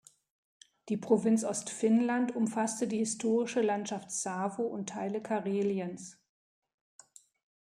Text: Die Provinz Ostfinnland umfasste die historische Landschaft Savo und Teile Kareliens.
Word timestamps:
Die 0.89 0.97
Provinz 0.97 1.43
Ostfinnland 1.43 2.35
umfasste 2.35 2.87
die 2.87 2.97
historische 2.97 3.61
Landschaft 3.61 4.09
Savo 4.09 4.63
und 4.63 4.89
Teile 4.89 5.21
Kareliens. 5.21 6.17